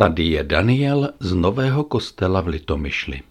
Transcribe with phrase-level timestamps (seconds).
[0.00, 3.22] Tady je Daniel z Nového kostela v Litomyšli.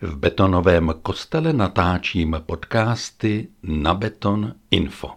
[0.00, 5.08] V betonovém kostele natáčím podcasty na Beton Info.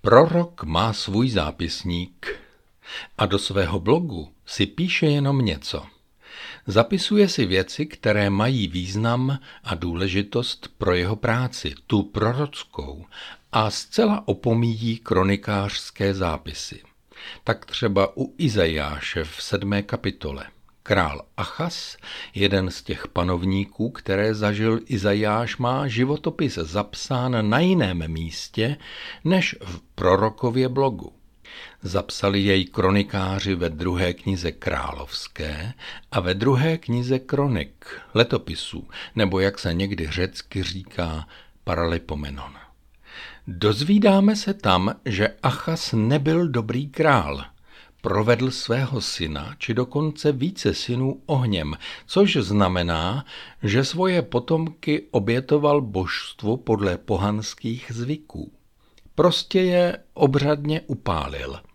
[0.00, 2.40] Prorok má svůj zápisník
[3.18, 5.82] a do svého blogu si píše jenom něco–
[6.70, 13.06] Zapisuje si věci, které mají význam a důležitost pro jeho práci, tu prorockou,
[13.52, 16.82] a zcela opomíjí kronikářské zápisy.
[17.44, 20.46] Tak třeba u Izajáše v sedmé kapitole.
[20.82, 21.96] Král Achas,
[22.34, 28.76] jeden z těch panovníků, které zažil Izajáš, má životopis zapsán na jiném místě
[29.24, 31.12] než v prorokově blogu.
[31.82, 35.72] Zapsali jej kronikáři ve druhé knize královské
[36.12, 41.28] a ve druhé knize kronik, letopisů, nebo jak se někdy řecky říká,
[41.64, 42.52] paralipomenon.
[43.46, 47.44] Dozvídáme se tam, že Achas nebyl dobrý král.
[48.00, 51.74] Provedl svého syna, či dokonce více synů ohněm,
[52.06, 53.24] což znamená,
[53.62, 58.52] že svoje potomky obětoval božstvu podle pohanských zvyků.
[59.20, 61.60] Prostě je obřadně upálil–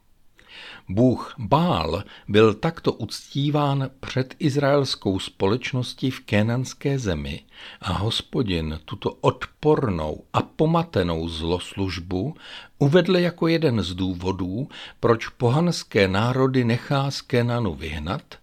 [0.89, 7.44] Bůh Bál byl takto uctíván před izraelskou společností v kénanské zemi
[7.81, 12.36] a hospodin tuto odpornou a pomatenou zloslužbu
[12.80, 18.36] uvedl jako jeden z důvodů, proč pohanské národy nechá z Kénanu vyhnat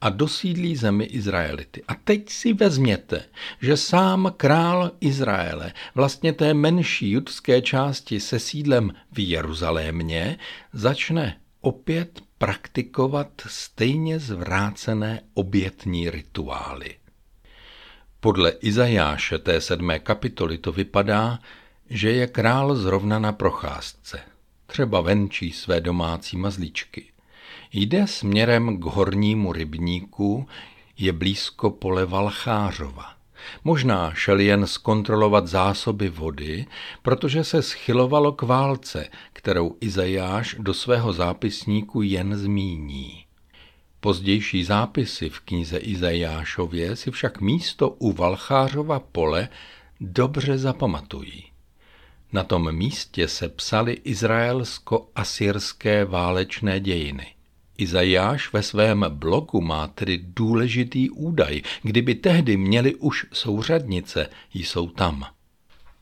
[0.00, 1.82] a dosídlí zemi Izraelity.
[1.88, 3.24] A teď si vezměte,
[3.60, 10.38] že sám král Izraele, vlastně té menší judské části se sídlem v Jeruzalémě,
[10.72, 16.96] začne opět praktikovat stejně zvrácené obětní rituály.
[18.20, 21.38] Podle Izajáše té sedmé kapitoly to vypadá,
[21.90, 24.20] že je král zrovna na procházce.
[24.66, 27.04] Třeba venčí své domácí mazlíčky.
[27.72, 30.48] Jde směrem k hornímu rybníku,
[30.98, 33.15] je blízko pole Valchářova.
[33.64, 36.66] Možná šel jen zkontrolovat zásoby vody,
[37.02, 43.24] protože se schylovalo k válce, kterou Izajáš do svého zápisníku jen zmíní.
[44.00, 49.48] Pozdější zápisy v knize Izajášově si však místo u Valchářova pole
[50.00, 51.44] dobře zapamatují.
[52.32, 57.35] Na tom místě se psaly izraelsko-asyrské válečné dějiny.
[57.78, 61.62] Izajáš ve svém blogu má tedy důležitý údaj.
[61.82, 65.26] Kdyby tehdy měli už souřadnice, jsou tam.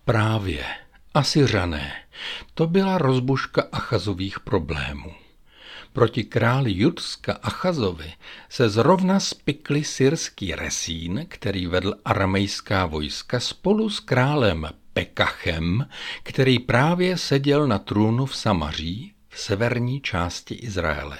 [0.04, 0.64] Právě
[1.14, 1.92] Asyřané,
[2.54, 5.12] to byla rozbuška Achazových problémů.
[5.92, 8.12] Proti králi Judska Achazovi
[8.48, 15.88] se zrovna spikli syrský Resín, který vedl aramejská vojska spolu s králem Pekachem,
[16.22, 21.18] který právě seděl na trůnu v Samaří v severní části Izraele.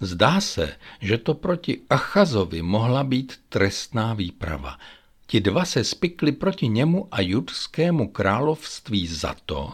[0.00, 4.78] Zdá se, že to proti Achazovi mohla být trestná výprava.
[5.26, 9.72] Ti dva se spikli proti němu a judskému království za to,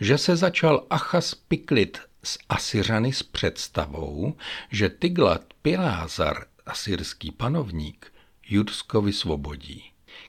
[0.00, 4.34] že se začal Achaz piklit s Asyřany s představou,
[4.70, 8.12] že Tiglat Pilázar, asyrský panovník,
[8.48, 9.84] Judsko vysvobodí.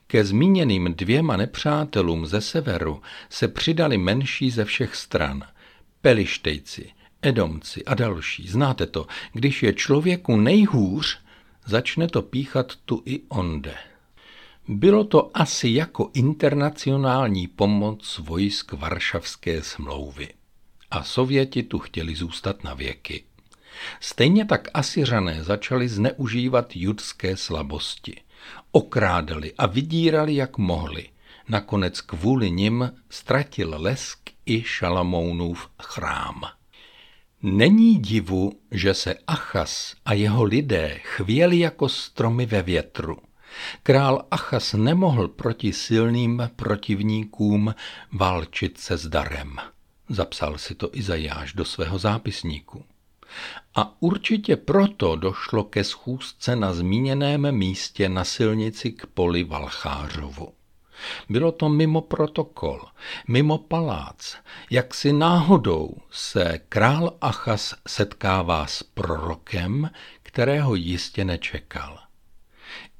[0.08, 5.44] Ke zmíněným dvěma nepřátelům ze severu se přidali menší ze všech stran,
[6.02, 6.92] Pelištejci–
[7.24, 8.48] Edomci a další.
[8.48, 11.20] Znáte to, když je člověku nejhůř,
[11.66, 13.76] začne to píchat tu i onde.
[14.68, 20.30] Bylo to asi jako internacionální pomoc vojsk Varšavské smlouvy.
[20.92, 23.24] A Sověti tu chtěli zůstat na věky.
[24.00, 28.22] Stejně tak Asyřané začali zneužívat judské slabosti.
[28.72, 31.10] Okrádali a vydírali, jak mohli.
[31.50, 36.42] Nakonec kvůli nim ztratil lesk i Šalamounův chrám.
[37.46, 43.18] Není divu, že se Achas a jeho lidé chvěli jako stromy ve větru.
[43.84, 47.76] Král Achas nemohl proti silným protivníkům
[48.12, 49.56] válčit se zdarem.
[50.10, 52.86] Zapsal si to Izajáš do svého zápisníku.
[53.76, 60.54] A určitě proto došlo ke schůzce na zmíněném místě na silnici k poli Valchářovu.
[61.30, 62.82] Bylo to mimo protokol,
[63.28, 64.36] mimo palác.
[64.70, 69.90] Jak si náhodou se král Achas setkává s prorokem,
[70.24, 72.00] kterého jistě nečekal.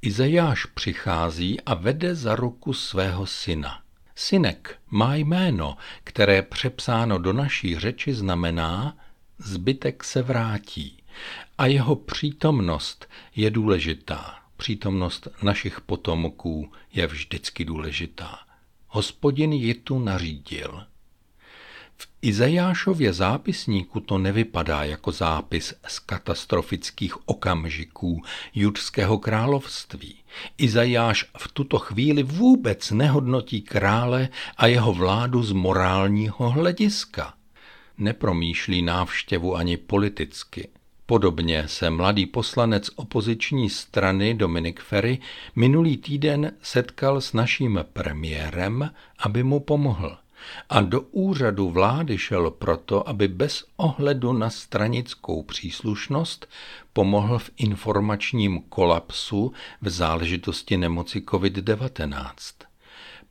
[0.02, 3.80] Izajáš přichází a vede za ruku svého syna.
[4.16, 8.98] Synek má jméno, které přepsáno do naší řeči znamená
[9.38, 11.04] zbytek se vrátí
[11.58, 18.40] a jeho přítomnost je důležitá přítomnost našich potomků je vždycky důležitá.
[18.88, 20.84] hospodin ji tu nařídil.
[21.98, 28.22] V Izajášově zápisníku to nevypadá jako zápis z katastrofických okamžiků
[28.56, 30.16] judského království.
[30.58, 37.34] Izajáš v tuto chvíli vůbec nehodnotí krále a jeho vládu z morálního hlediska.
[37.98, 40.70] Nepromýšlí návštěvu ani politicky.
[41.06, 45.20] Podobně se mladý poslanec opoziční strany Dominik Ferry
[45.56, 50.18] minulý týden setkal s naším premiérem, aby mu pomohl
[50.70, 56.50] a do úřadu vlády šel proto, aby bez ohledu na stranickou příslušnost
[56.94, 62.34] pomohl v informačním kolapsu v záležitosti nemoci COVID-19.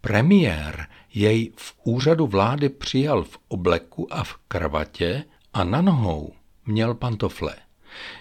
[0.00, 5.24] Premiér jej v úřadu vlády přijal v obleku a v kravatě
[5.54, 6.32] a na nohou
[6.66, 7.54] měl pantofle.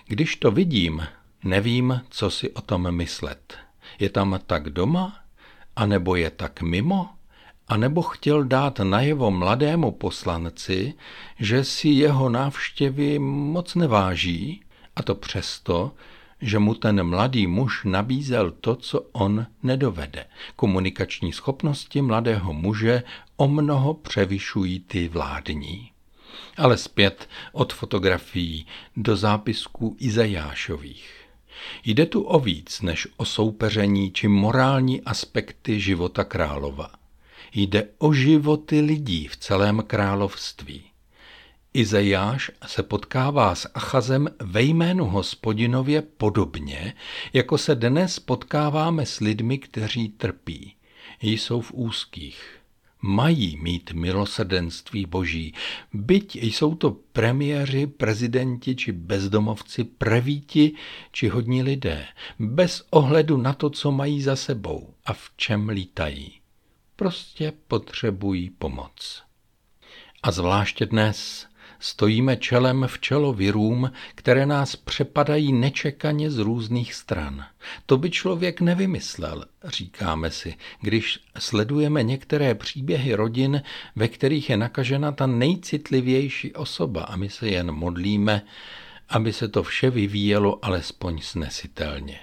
[0.07, 1.07] Když to vidím,
[1.43, 3.57] nevím, co si o tom myslet.
[3.99, 5.19] Je tam tak doma?
[5.75, 7.09] A nebo je tak mimo?
[7.71, 10.93] anebo chtěl dát najevo mladému poslanci,
[11.39, 14.61] že si jeho návštěvy moc neváží,
[14.95, 15.91] a to přesto,
[16.41, 20.25] že mu ten mladý muž nabízel to, co on nedovede.
[20.55, 23.03] Komunikační schopnosti mladého muže
[23.37, 25.90] o mnoho převyšují ty vládní.
[26.57, 31.21] Ale zpět od fotografií do zápisků Izajášových.
[31.85, 36.91] Jde tu o víc než o soupeření či morální aspekty života králova.
[37.53, 40.83] Jde o životy lidí v celém království.
[41.73, 46.93] Izajáš se potkává s Achazem ve jménu hospodinově podobně,
[47.33, 50.75] jako se dnes potkáváme s lidmi, kteří trpí.
[51.21, 52.60] Jsou v úzkých.
[53.01, 55.53] Mají mít milosrdenství boží,
[55.93, 60.75] byť jsou to premiéři, prezidenti či bezdomovci, prevíti
[61.11, 62.05] či hodní lidé,
[62.39, 66.41] bez ohledu na to, co mají za sebou a v čem lítají
[67.01, 69.23] prostě potřebují pomoc.
[70.23, 71.47] A zvláště dnes
[71.81, 77.45] stojíme čelem v čelo virům, které nás přepadají nečekaně z různých stran.
[77.85, 83.61] To by člověk nevymyslel, říkáme si, když sledujeme některé příběhy rodin,
[83.95, 88.41] ve kterých je nakažena ta nejcitlivější osoba a my se jen modlíme,
[89.09, 92.19] aby se to vše vyvíjelo alespoň snesitelně.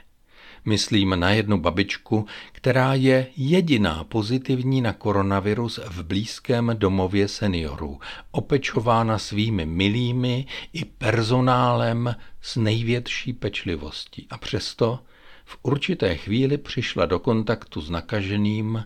[0.69, 8.01] Myslím na jednu babičku, která je jediná pozitivní na koronavirus v blízkém domově seniorů,
[8.31, 14.27] opečována svými milými i personálem s největší pečlivostí.
[14.31, 14.99] A přesto
[15.45, 18.85] v určité chvíli přišla do kontaktu s nakaženým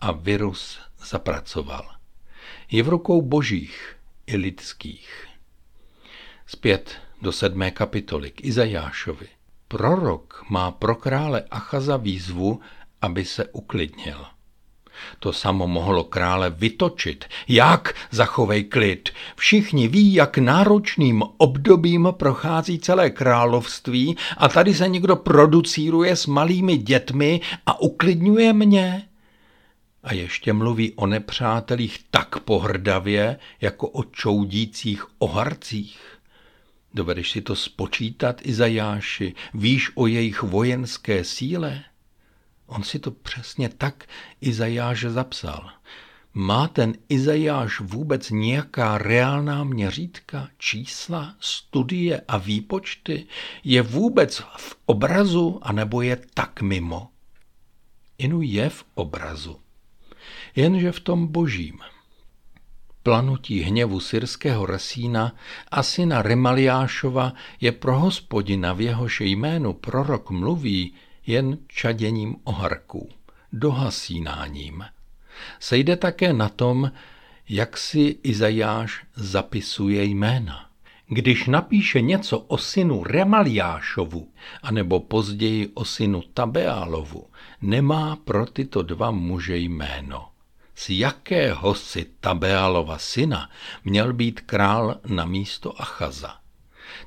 [0.00, 1.90] a virus zapracoval.
[2.70, 3.96] Je v rukou božích
[4.26, 5.26] i lidských.
[6.46, 9.33] Zpět do sedmé kapitoly k Izajášovi.
[9.74, 12.60] Prorok má pro krále Achaza výzvu,
[13.02, 14.24] aby se uklidnil.
[15.18, 17.24] To samo mohlo krále vytočit.
[17.48, 17.94] Jak?
[18.10, 19.08] Zachovej klid.
[19.36, 26.76] Všichni ví, jak náročným obdobím prochází celé království a tady se někdo producíruje s malými
[26.76, 29.08] dětmi a uklidňuje mě.
[30.02, 36.13] A ještě mluví o nepřátelích tak pohrdavě, jako o čoudících oharcích.
[36.94, 39.34] Dovedeš si to spočítat, Izajáši?
[39.54, 41.84] Víš o jejich vojenské síle?
[42.66, 44.04] On si to přesně tak
[44.40, 45.70] Izajáš zapsal.
[46.34, 53.26] Má ten Izajáš vůbec nějaká reálná měřítka, čísla, studie a výpočty?
[53.64, 57.08] Je vůbec v obrazu, anebo je tak mimo?
[58.18, 59.60] Inu je v obrazu,
[60.56, 61.78] jenže v tom božím–
[63.04, 65.32] planutí hněvu syrského Resína
[65.70, 70.94] a syna Remaliášova je pro hospodina, v jehož jménu prorok mluví,
[71.26, 73.08] jen čaděním oharků,
[73.52, 74.84] dohasínáním.
[75.60, 76.92] Sejde také na tom,
[77.48, 80.66] jak si Izajáš zapisuje jména.
[81.08, 84.28] Když napíše něco o synu Remaliášovu,
[84.62, 87.26] anebo později o synu Tabeálovu,
[87.62, 90.33] nemá pro tyto dva muže jméno
[90.74, 93.50] z jakého si Tabeálova syna
[93.84, 96.36] měl být král na místo Achaza.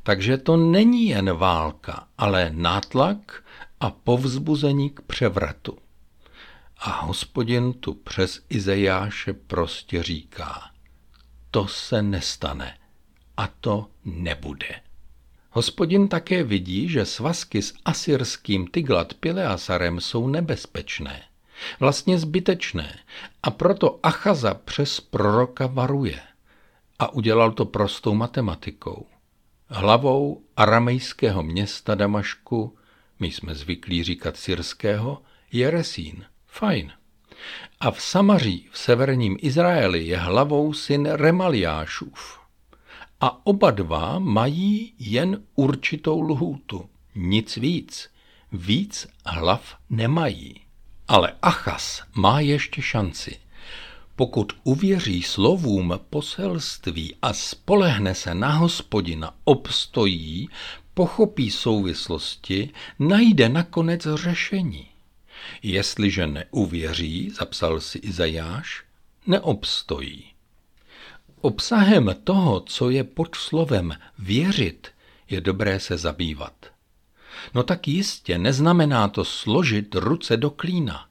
[0.03, 3.43] Takže to není jen válka, ale nátlak
[3.79, 5.77] a povzbuzení k převratu.
[6.77, 10.71] A hospodin tu přes Izajáše prostě říká,
[11.51, 12.77] to se nestane
[13.37, 14.81] a to nebude.
[15.49, 21.23] Hospodin také vidí, že svazky s asyrským Tiglat Pileasarem jsou nebezpečné
[21.79, 22.99] vlastně zbytečné.
[23.43, 26.19] A proto Achaza přes proroka varuje.
[26.99, 29.05] A udělal to prostou matematikou.
[29.67, 32.77] Hlavou aramejského města Damašku,
[33.19, 35.21] my jsme zvyklí říkat syrského,
[35.51, 36.25] je Resín.
[36.45, 36.91] Fajn.
[37.79, 42.39] A v Samaří v severním Izraeli je hlavou syn Remaliášův.
[43.21, 48.09] A oba dva mají jen určitou lhůtu, nic víc.
[48.51, 50.66] Víc hlav nemají.
[51.07, 53.39] Ale Achas má ještě šanci.
[54.15, 60.49] Pokud uvěří slovům poselství a spolehne se na hospodina, obstojí,
[60.93, 64.87] pochopí souvislosti, najde nakonec řešení.
[65.63, 68.83] Jestliže neuvěří, zapsal si Izajáš,
[69.27, 70.23] neobstojí.
[71.41, 74.87] Obsahem toho, co je pod slovem věřit,
[75.29, 76.76] je dobré se zabývat.
[77.53, 81.05] No tak jistě neznamená to složit ruce do klína.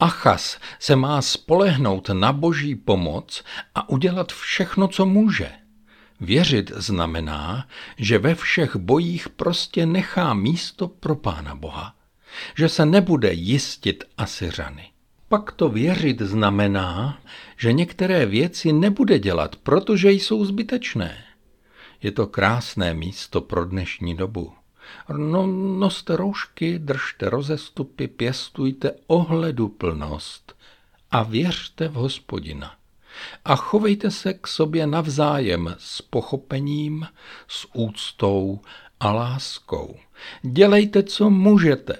[0.00, 5.50] Achas se má spolehnout na boží pomoc a udělat všechno, co může.
[6.20, 7.66] Věřit znamená,
[7.98, 11.94] že ve všech bojích prostě nechá místo pro Pána Boha,
[12.56, 14.90] že se nebude jistit Asyřany.
[15.28, 17.18] Pak to věřit znamená,
[17.56, 21.24] že některé věci nebude dělat, protože jsou zbytečné.
[22.02, 24.52] Je to krásné místo pro dnešní dobu.
[25.16, 25.46] No,
[25.78, 30.56] noste roušky, držte rozestupy, pěstujte ohledu plnost
[31.10, 32.74] a věřte v hospodina.
[33.44, 37.06] A chovejte se k sobě navzájem s pochopením,
[37.48, 38.60] s úctou
[39.00, 39.96] a láskou.
[40.42, 41.96] Dělejte, co můžete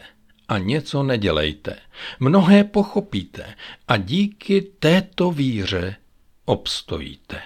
[0.49, 1.77] a něco nedělejte.
[2.21, 3.55] Mnohé pochopíte
[3.89, 5.97] a díky této víře
[6.45, 7.43] obstojíte.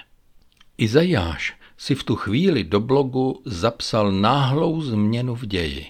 [0.79, 5.87] Izajáš si v tu chvíli do blogu zapsal náhlou změnu v ději.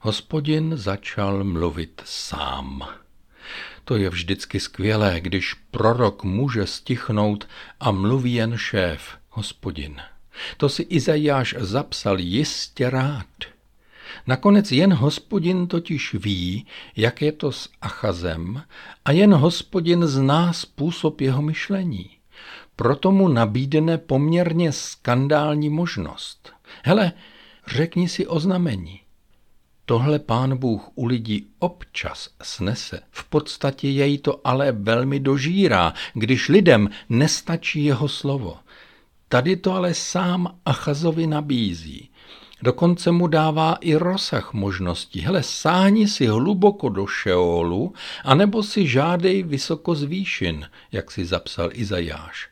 [0.00, 2.88] Hospodin začal mluvit sám.
[3.84, 7.48] To je vždycky skvělé, když prorok může stichnout
[7.80, 9.96] a mluví jen šéf, hospodin.
[10.56, 13.26] To si Izajáš zapsal jistě rád.
[14.26, 18.62] Nakonec jen hospodin totiž ví, jak je to s Achazem
[19.04, 22.10] a jen hospodin zná způsob jeho myšlení
[22.76, 26.52] proto mu nabídne poměrně skandální možnost.
[26.84, 27.12] Hele,
[27.66, 29.00] řekni si oznamení.
[29.84, 33.00] Tohle pán Bůh u lidí občas snese.
[33.10, 38.56] V podstatě jej to ale velmi dožírá, když lidem nestačí jeho slovo.
[39.28, 42.08] Tady to ale sám Achazovi nabízí.
[42.62, 45.20] Dokonce mu dává i rozsah možností.
[45.20, 51.70] Hele, sáhni si hluboko do Šeolu, anebo si žádej vysoko z výšin, jak si zapsal
[51.72, 52.51] Izajáš.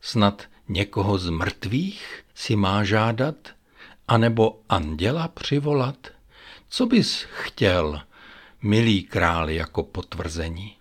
[0.00, 3.34] Snad někoho z mrtvých si má žádat,
[4.08, 6.08] anebo anděla přivolat?
[6.68, 8.00] Co bys chtěl,
[8.62, 10.76] milý králi, jako potvrzení?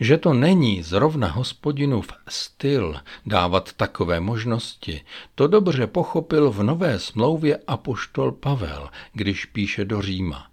[0.00, 7.58] Že to není zrovna hospodinův styl dávat takové možnosti, to dobře pochopil v nové smlouvě
[7.66, 10.46] apoštol Pavel, když píše do Říma.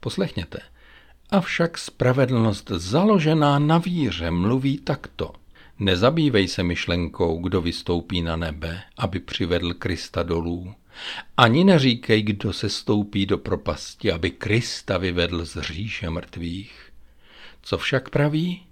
[0.00, 0.58] Poslechněte.
[1.30, 5.32] Avšak spravedlnost založená na víře mluví takto–
[5.78, 10.74] Nezabývej se myšlenkou, kdo vystoupí na nebe, aby přivedl Krista dolů.
[11.36, 16.92] Ani neříkej, kdo se stoupí do propasti, aby Krista vyvedl z říše mrtvých.
[17.62, 18.66] Co však praví?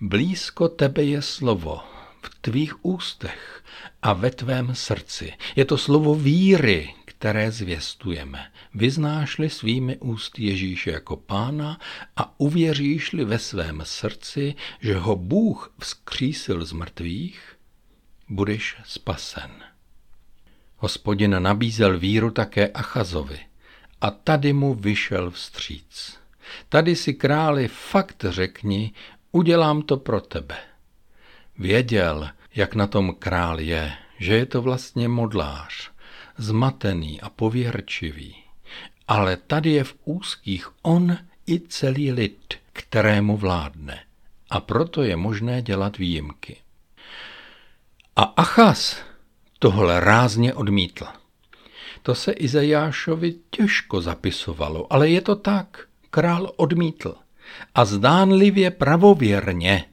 [0.00, 1.80] Blízko tebe je slovo,
[2.22, 3.64] v tvých ústech
[4.02, 5.32] a ve tvém srdci.
[5.56, 8.52] Je to slovo víry, které zvěstujeme.
[8.74, 11.80] Vyznáš-li svými ústy Ježíše jako pána
[12.16, 17.56] a uvěříš-li ve svém srdci, že ho Bůh vzkřísil z mrtvých,
[18.28, 19.50] budeš spasen.
[20.76, 23.40] Hospodin nabízel víru také Achazovi
[24.00, 26.18] a tady mu vyšel vstříc.
[26.68, 28.92] Tady si králi fakt řekni,
[29.32, 30.58] udělám to pro tebe.
[31.58, 35.90] Věděl, jak na tom král je, že je to vlastně modlář,
[36.40, 38.36] zmatený a pověrčivý.
[39.08, 41.16] Ale tady je v úzkých on
[41.46, 44.04] i celý lid, kterému vládne.
[44.50, 46.56] A proto je možné dělat výjimky.
[48.16, 48.96] A Achas
[49.58, 51.06] tohle rázně odmítl.
[52.02, 55.86] To se Izajášovi těžko zapisovalo, ale je to tak.
[56.10, 57.14] Král odmítl.
[57.74, 59.84] A zdánlivě pravověrně.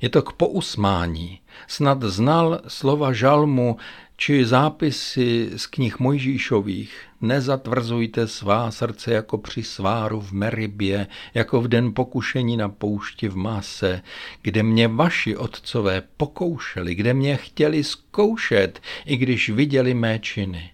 [0.00, 1.40] Je to k pousmání.
[1.66, 3.76] Snad znal slova žalmu
[4.22, 6.94] či zápisy z knih Mojžíšových.
[7.20, 13.36] Nezatvrzujte svá srdce jako při sváru v Meribě, jako v den pokušení na poušti v
[13.36, 14.02] Mase,
[14.42, 20.70] kde mě vaši otcové pokoušeli, kde mě chtěli zkoušet, i když viděli mé činy.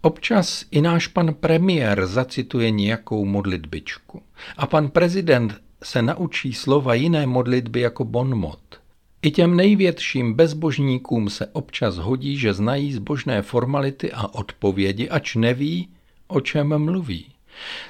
[0.00, 4.22] Občas i náš pan premiér zacituje nějakou modlitbičku
[4.56, 8.60] a pan prezident se naučí slova jiné modlitby jako bonmot–
[9.24, 15.88] i těm největším bezbožníkům se občas hodí, že znají zbožné formality a odpovědi, ač neví,
[16.26, 17.26] o čem mluví.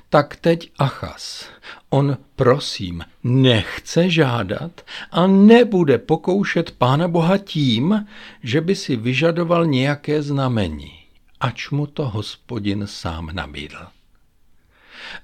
[0.08, 1.48] Tak teď Achas,
[1.90, 8.06] on prosím nechce žádat a nebude pokoušet Pána Boha tím,
[8.42, 10.92] že by si vyžadoval nějaké znamení,
[11.40, 13.86] ač mu to hospodin sám nabídl.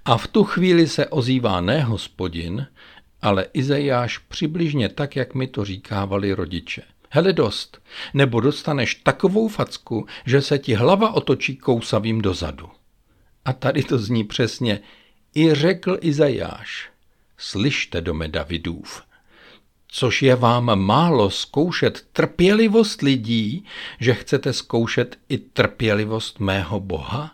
[0.04, 2.66] A v tu chvíli se ozývá ne hospodin,
[3.22, 6.82] ale Izajáš přibližně tak, jak mi to říkávali rodiče.
[7.10, 7.82] Hele dost,
[8.14, 12.68] nebo dostaneš takovou facku, že se ti hlava otočí kousavým dozadu.
[13.44, 14.80] A tady to zní přesně,
[15.34, 16.90] i řekl Izajáš,
[17.36, 19.02] slyšte dome Davidův,
[19.88, 23.64] což je vám málo zkoušet trpělivost lidí,
[24.00, 27.32] že chcete zkoušet i trpělivost mého Boha?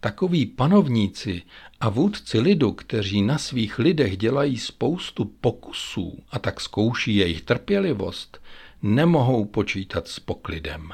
[0.00, 1.42] Takoví panovníci
[1.80, 8.40] a vůdci lidu, kteří na svých lidech dělají spoustu pokusů a tak zkouší jejich trpělivost,
[8.82, 10.90] nemohou počítat s poklidem.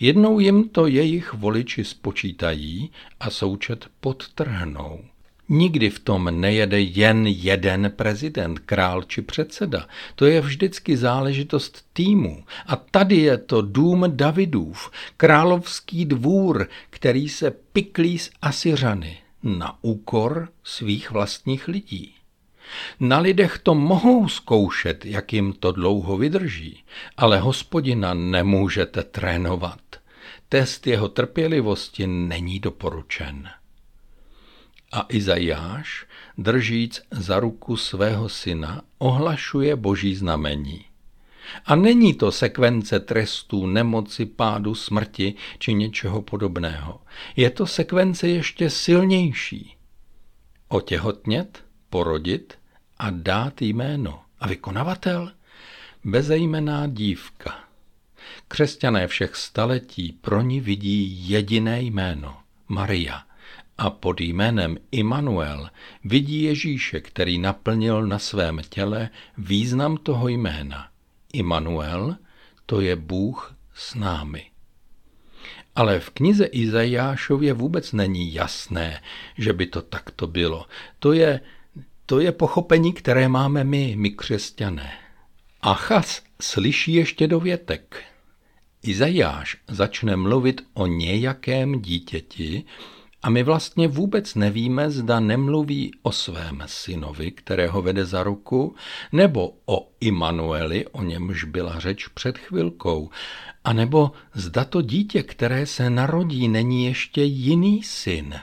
[0.00, 2.90] Jednou jim to jejich voliči spočítají
[3.20, 5.00] a součet podtrhnou.
[5.48, 9.86] Nikdy v tom nejede jen jeden prezident, král či předseda.
[10.14, 12.44] To je vždycky záležitost týmu.
[12.66, 20.48] A tady je to dům Davidův, královský dvůr, který se piklí z Asiřany na úkor
[20.64, 22.14] svých vlastních lidí.
[23.00, 26.84] Na lidech to mohou zkoušet, jak jim to dlouho vydrží,
[27.16, 29.80] ale hospodina nemůžete trénovat.
[30.48, 33.48] Test jeho trpělivosti není doporučen.
[34.92, 36.06] A Izajáš,
[36.38, 40.84] držíc za ruku svého syna, ohlašuje boží znamení.
[41.64, 47.00] A není to sekvence trestů, nemoci, pádu, smrti či něčeho podobného.
[47.36, 49.76] Je to sekvence ještě silnější.
[50.68, 52.58] Otěhotnět, porodit
[52.98, 54.22] a dát jméno.
[54.40, 55.32] A vykonavatel?
[56.04, 57.58] Bezejmená dívka.
[58.48, 62.36] Křesťané všech staletí pro ní vidí jediné jméno–
[62.68, 63.22] Maria–
[63.78, 65.70] a pod jménem Immanuel
[66.04, 70.88] vidí Ježíše, který naplnil na svém těle význam toho jména.
[71.32, 72.16] Immanuel
[72.66, 74.50] to je Bůh s námi.
[75.74, 79.02] Ale v knize Izajášově vůbec není jasné,
[79.38, 80.66] že by to takto bylo.
[80.98, 81.40] To je,
[82.06, 84.92] to je pochopení, které máme my, my křesťané.
[85.60, 88.04] Achas slyší ještě dovětek.
[88.82, 92.64] Izajáš začne mluvit o nějakém dítěti,
[93.26, 98.74] a my vlastně vůbec nevíme, zda nemluví o svém synovi, kterého vede za ruku,
[99.12, 103.10] nebo o Immanueli, o němž byla řeč před chvilkou,
[103.64, 108.34] a nebo zda to dítě, které se narodí, není ještě jiný syn,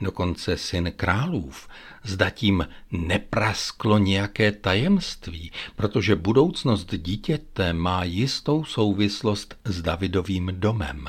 [0.00, 1.68] dokonce syn králův,
[2.04, 11.04] zda tím neprasklo nějaké tajemství, protože budoucnost dítěte má jistou souvislost s Davidovým domem.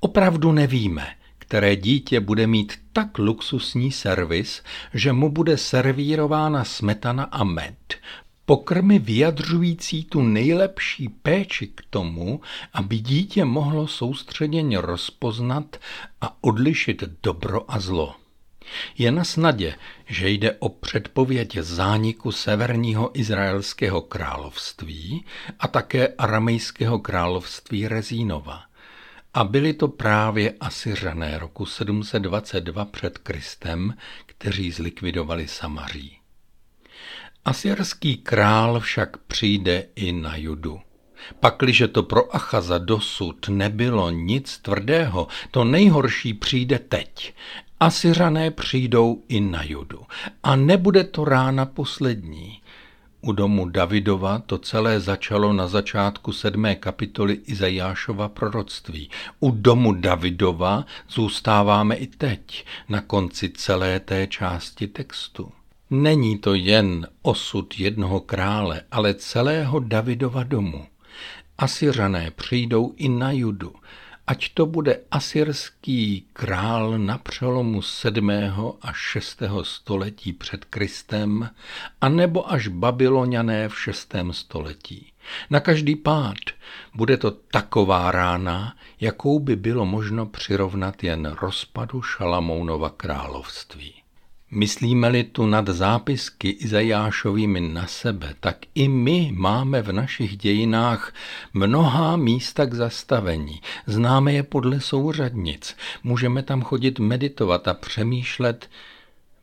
[0.00, 1.06] Opravdu nevíme,
[1.48, 4.62] které dítě bude mít tak luxusní servis,
[4.94, 7.94] že mu bude servírována smetana a med,
[8.46, 12.40] pokrmy vyjadřující tu nejlepší péči k tomu,
[12.72, 15.76] aby dítě mohlo soustředěně rozpoznat
[16.20, 18.14] a odlišit dobro a zlo.
[18.98, 19.74] Je na snadě,
[20.06, 25.24] že jde o předpověď zániku severního izraelského království
[25.58, 28.67] a také aramejského království Rezínova.
[29.38, 33.94] A byli to právě Asiřané roku 722 před Kristem,
[34.26, 36.18] kteří zlikvidovali Samaří.
[37.44, 40.80] Asyrský král však přijde i na Judu.
[41.40, 47.34] Pakliže to pro Achaza dosud nebylo nic tvrdého, to nejhorší přijde teď.
[47.80, 50.02] Asiřané přijdou i na Judu.
[50.42, 52.62] A nebude to rána poslední.
[53.20, 59.10] U domu Davidova to celé začalo na začátku sedmé kapitoly Izajášova proroctví.
[59.40, 65.52] U domu Davidova zůstáváme i teď, na konci celé té části textu.
[65.90, 70.86] Není to jen osud jednoho krále, ale celého Davidova domu.
[71.58, 73.72] Asiřané přijdou i na Judu
[74.28, 78.30] ať to bude asyrský král na přelomu 7.
[78.82, 79.42] a 6.
[79.62, 81.50] století před Kristem,
[82.00, 84.14] anebo až babyloniané v 6.
[84.30, 85.12] století.
[85.50, 86.38] Na každý pád
[86.94, 93.97] bude to taková rána, jakou by bylo možno přirovnat jen rozpadu Šalamounova království.
[94.50, 101.14] Myslíme-li tu nad zápisky Izajášovými na sebe, tak i my máme v našich dějinách
[101.54, 103.60] mnohá místa k zastavení.
[103.86, 105.76] Známe je podle souřadnic.
[106.02, 108.70] Můžeme tam chodit meditovat a přemýšlet,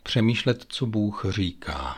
[0.04, 1.98] přemýšlet, co Bůh říká.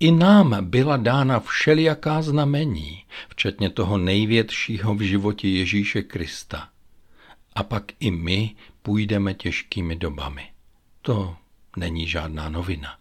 [0.00, 6.68] I nám byla dána všelijaká znamení, včetně toho největšího v životě Ježíše Krista.
[7.54, 10.48] A pak i my půjdeme těžkými dobami.
[11.02, 11.36] To
[11.76, 12.96] není žádná novina.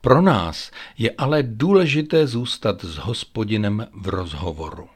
[0.00, 4.88] Pro nás je ale důležité zůstat s hospodinem v rozhovoru.